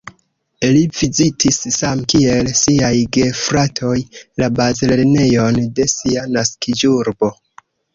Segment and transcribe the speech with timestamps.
[0.77, 7.37] Li vizitis same kiel siaj gefratoj la bazlernejon de sia naskiĝurbo.